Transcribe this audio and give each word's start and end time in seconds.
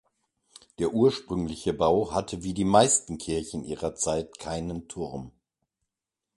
Der 0.79 0.95
ursprüngliche 0.95 1.73
Bau 1.73 2.11
hatte 2.11 2.41
wie 2.41 2.55
die 2.55 2.65
meisten 2.65 3.19
Kirchen 3.19 3.63
ihrer 3.63 3.93
Zeit 3.93 4.39
keinen 4.39 4.87
Turm. 4.87 5.31